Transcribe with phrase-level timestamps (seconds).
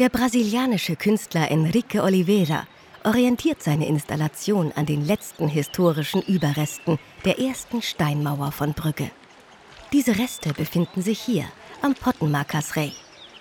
[0.00, 2.66] Der brasilianische Künstler Enrique Oliveira
[3.04, 9.12] orientiert seine Installation an den letzten historischen Überresten der ersten Steinmauer von Brügge.
[9.92, 11.44] Diese Reste befinden sich hier
[11.80, 12.92] am Pottenmarkers Rey.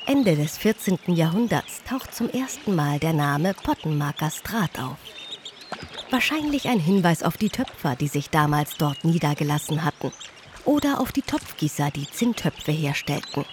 [0.05, 0.99] Ende des 14.
[1.07, 4.97] Jahrhunderts taucht zum ersten Mal der Name Pottenmarker Straat auf.
[6.11, 10.11] Wahrscheinlich ein Hinweis auf die Töpfer, die sich damals dort niedergelassen hatten,
[10.65, 13.43] oder auf die Topfgießer, die Zinntöpfe herstellten.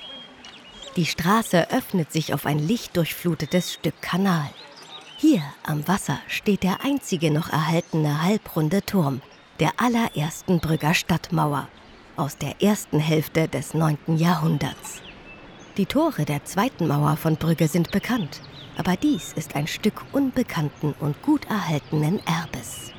[0.97, 4.51] Die Straße öffnet sich auf ein lichtdurchflutetes Stück Kanal.
[5.19, 9.21] Hier am Wasser steht der einzige noch erhaltene halbrunde Turm
[9.61, 11.69] der allerersten Brügger Stadtmauer
[12.17, 13.99] aus der ersten Hälfte des 9.
[14.17, 15.01] Jahrhunderts.
[15.77, 18.41] Die Tore der zweiten Mauer von Brügge sind bekannt,
[18.77, 22.93] aber dies ist ein Stück unbekannten und gut erhaltenen Erbes.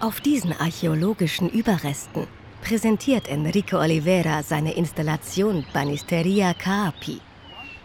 [0.00, 2.26] Auf diesen archäologischen Überresten
[2.62, 7.20] präsentiert Enrique Oliveira seine Installation Banisteria Capi,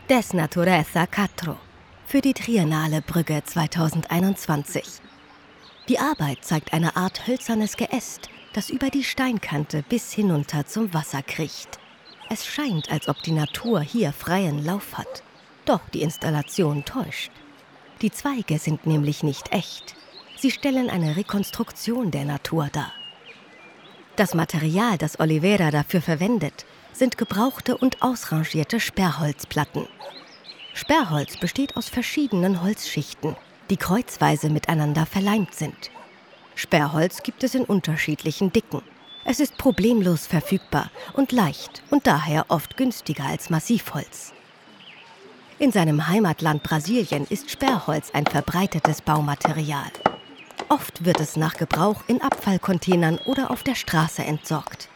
[0.10, 1.58] Des Natureza Catro,
[2.06, 4.84] für die Triennale Brügge 2021.
[5.88, 11.22] Die Arbeit zeigt eine Art hölzernes Geäst, das über die Steinkante bis hinunter zum Wasser
[11.22, 11.80] kriecht.
[12.30, 15.24] Es scheint, als ob die Natur hier freien Lauf hat.
[15.66, 17.32] Doch die Installation täuscht.
[18.02, 19.96] Die Zweige sind nämlich nicht echt.
[20.38, 22.94] Sie stellen eine Rekonstruktion der Natur dar.
[24.16, 29.88] Das Material, das Oliveira dafür verwendet, sind gebrauchte und ausrangierte Sperrholzplatten.
[30.74, 33.36] Sperrholz besteht aus verschiedenen Holzschichten,
[33.70, 35.92] die kreuzweise miteinander verleimt sind.
[36.56, 38.82] Sperrholz gibt es in unterschiedlichen Dicken.
[39.24, 44.34] Es ist problemlos verfügbar und leicht und daher oft günstiger als Massivholz.
[45.60, 49.92] In seinem Heimatland Brasilien ist Sperrholz ein verbreitetes Baumaterial.
[50.72, 54.88] Oft wird es nach Gebrauch in Abfallcontainern oder auf der Straße entsorgt.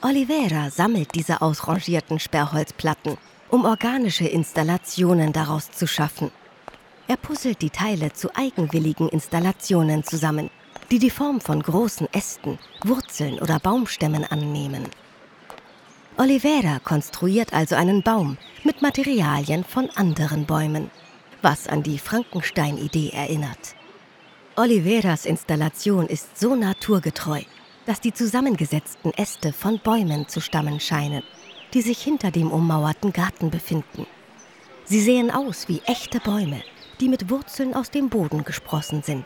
[0.00, 6.30] Oliveira sammelt diese ausrangierten Sperrholzplatten, um organische Installationen daraus zu schaffen.
[7.08, 10.50] Er puzzelt die Teile zu eigenwilligen Installationen zusammen,
[10.92, 14.88] die die Form von großen Ästen, Wurzeln oder Baumstämmen annehmen.
[16.16, 20.92] Oliveira konstruiert also einen Baum mit Materialien von anderen Bäumen,
[21.42, 23.74] was an die Frankenstein-Idee erinnert.
[24.54, 27.40] Oliveras Installation ist so naturgetreu,
[27.86, 31.22] dass die zusammengesetzten Äste von Bäumen zu stammen scheinen,
[31.72, 34.06] die sich hinter dem ummauerten Garten befinden.
[34.84, 36.62] Sie sehen aus wie echte Bäume,
[37.00, 39.24] die mit Wurzeln aus dem Boden gesprossen sind.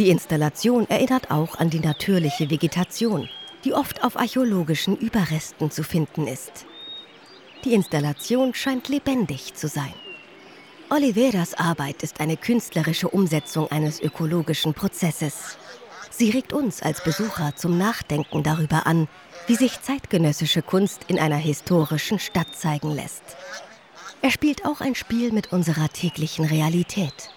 [0.00, 3.28] Die Installation erinnert auch an die natürliche Vegetation,
[3.64, 6.66] die oft auf archäologischen Überresten zu finden ist.
[7.64, 9.94] Die Installation scheint lebendig zu sein.
[10.90, 15.56] Oliveras Arbeit ist eine künstlerische Umsetzung eines ökologischen Prozesses.
[16.10, 19.08] Sie regt uns als Besucher zum Nachdenken darüber an,
[19.46, 23.22] wie sich zeitgenössische Kunst in einer historischen Stadt zeigen lässt.
[24.20, 27.30] Er spielt auch ein Spiel mit unserer täglichen Realität.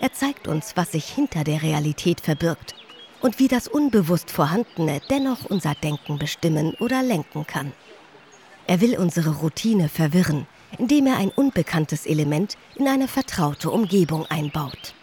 [0.00, 2.74] Er zeigt uns, was sich hinter der Realität verbirgt
[3.22, 7.72] und wie das unbewusst Vorhandene dennoch unser Denken bestimmen oder lenken kann.
[8.66, 10.46] Er will unsere Routine verwirren
[10.78, 14.94] indem er ein unbekanntes Element in eine vertraute Umgebung einbaut.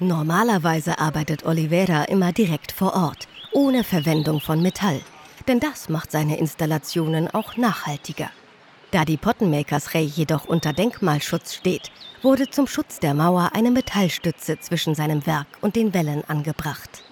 [0.00, 5.00] Normalerweise arbeitet Oliveira immer direkt vor Ort, ohne Verwendung von Metall,
[5.46, 8.30] denn das macht seine Installationen auch nachhaltiger.
[8.90, 11.90] Da die Pottenmakers Ray jedoch unter Denkmalschutz steht,
[12.22, 17.02] wurde zum Schutz der Mauer eine Metallstütze zwischen seinem Werk und den Wellen angebracht.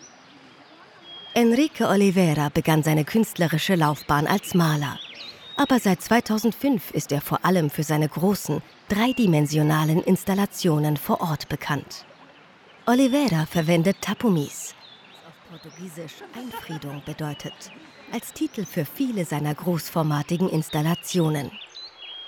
[1.35, 4.99] Enrique Oliveira begann seine künstlerische Laufbahn als Maler
[5.57, 12.05] aber seit 2005 ist er vor allem für seine großen, dreidimensionalen Installationen vor Ort bekannt.
[12.87, 14.75] Oliveira verwendet Tapumis,
[15.25, 17.55] was auf Portugiesisch Einfriedung bedeutet,
[18.13, 21.51] als Titel für viele seiner großformatigen Installationen.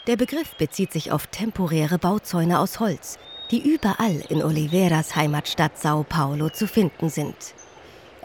[0.06, 3.18] Der Begriff bezieht sich auf temporäre Bauzäune aus Holz,
[3.50, 7.54] die überall in Oliveiras Heimatstadt Sao Paulo zu finden sind.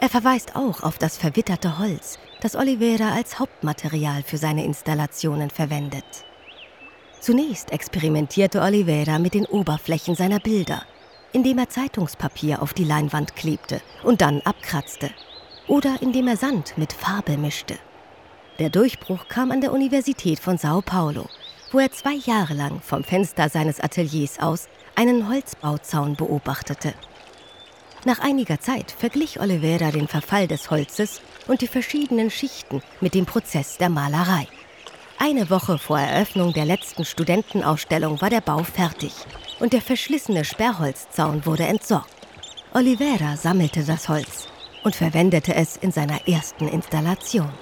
[0.02, 6.24] Er verweist auch auf das verwitterte Holz, das Oliveira als Hauptmaterial für seine Installationen verwendet.
[7.20, 10.84] Zunächst experimentierte Oliveira mit den Oberflächen seiner Bilder,
[11.34, 15.10] indem er Zeitungspapier auf die Leinwand klebte und dann abkratzte
[15.68, 17.78] oder indem er Sand mit Farbe mischte.
[18.58, 21.26] Der Durchbruch kam an der Universität von Sao Paulo,
[21.72, 24.66] wo er zwei Jahre lang vom Fenster seines Ateliers aus
[24.96, 26.94] einen Holzbauzaun beobachtete.
[28.06, 33.26] Nach einiger Zeit verglich Oliveira den Verfall des Holzes und die verschiedenen Schichten mit dem
[33.26, 34.48] Prozess der Malerei.
[35.18, 39.12] Eine Woche vor Eröffnung der letzten Studentenausstellung war der Bau fertig
[39.58, 42.08] und der verschlissene Sperrholzzaun wurde entsorgt.
[42.72, 44.48] Oliveira sammelte das Holz
[44.82, 47.52] und verwendete es in seiner ersten Installation.